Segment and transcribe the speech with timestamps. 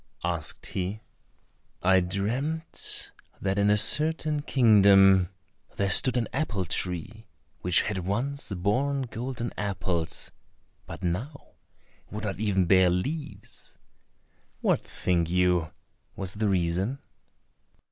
[0.23, 0.99] asked he.
[1.83, 5.29] "I dreamt that in a certain kingdom
[5.77, 7.27] there stood an apple tree
[7.61, 10.31] which had once borne golden apples,
[10.87, 11.49] but now
[12.09, 13.77] would not even bear leaves.
[14.61, 15.71] What, think you,
[16.15, 16.97] was the reason?"